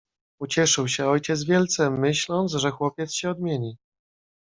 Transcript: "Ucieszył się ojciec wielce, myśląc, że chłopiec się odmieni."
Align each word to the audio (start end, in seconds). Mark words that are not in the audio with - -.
"Ucieszył 0.39 0.87
się 0.87 1.07
ojciec 1.07 1.43
wielce, 1.43 1.89
myśląc, 1.91 2.51
że 2.51 2.71
chłopiec 2.71 3.13
się 3.13 3.29
odmieni." 3.29 3.77